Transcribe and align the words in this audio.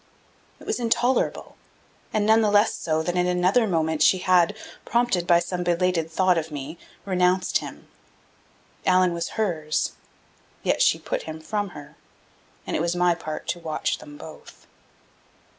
It 0.59 0.65
was 0.65 0.79
intolerable; 0.79 1.57
and 2.11 2.25
none 2.25 2.41
the 2.41 2.49
less 2.49 2.73
so 2.73 3.03
that 3.03 3.15
in 3.15 3.27
another 3.27 3.67
moment 3.67 4.01
she 4.01 4.17
had, 4.17 4.57
prompted 4.83 5.27
by 5.27 5.37
some 5.37 5.63
belated 5.63 6.09
thought 6.09 6.39
of 6.39 6.49
me, 6.49 6.79
renounced 7.05 7.59
him. 7.59 7.87
Allan 8.83 9.13
was 9.13 9.37
hers, 9.37 9.91
yet 10.63 10.81
she 10.81 10.97
put 10.97 11.21
him 11.29 11.39
from 11.39 11.69
her; 11.77 11.95
and 12.65 12.75
it 12.75 12.81
was 12.81 12.95
my 12.95 13.13
part 13.13 13.47
to 13.49 13.59
watch 13.59 13.99
them 13.99 14.17
both. 14.17 14.65